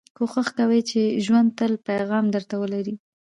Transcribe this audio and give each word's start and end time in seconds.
کوښښ 0.17 0.47
کوئ، 0.57 0.81
چي 0.89 1.01
ژوند 1.25 1.49
تل 1.57 1.73
پیغام 1.87 2.25
در 2.33 2.43
ته 2.49 2.55
ولري. 2.61 2.95